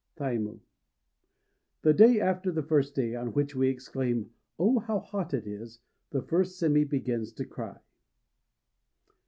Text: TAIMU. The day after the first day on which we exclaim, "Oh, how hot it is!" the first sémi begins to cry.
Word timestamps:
TAIMU. 0.17 0.61
The 1.83 1.93
day 1.93 2.19
after 2.19 2.51
the 2.51 2.63
first 2.63 2.95
day 2.95 3.13
on 3.13 3.33
which 3.33 3.55
we 3.55 3.67
exclaim, 3.69 4.31
"Oh, 4.57 4.79
how 4.79 4.97
hot 4.99 5.31
it 5.31 5.45
is!" 5.45 5.77
the 6.09 6.23
first 6.23 6.59
sémi 6.59 6.89
begins 6.89 7.31
to 7.33 7.45
cry. 7.45 7.77